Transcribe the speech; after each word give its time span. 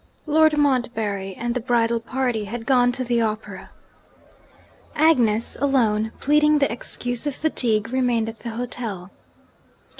Lord 0.25 0.57
Montbarry 0.57 1.35
and 1.35 1.53
the 1.53 1.59
bridal 1.59 1.99
party 1.99 2.45
had 2.45 2.65
gone 2.65 2.91
to 2.93 3.03
the 3.03 3.21
Opera. 3.21 3.69
Agnes 4.95 5.55
alone, 5.57 6.11
pleading 6.19 6.57
the 6.57 6.71
excuse 6.71 7.27
of 7.27 7.35
fatigue, 7.35 7.91
remained 7.91 8.27
at 8.27 8.39
the 8.39 8.49
hotel. 8.49 9.11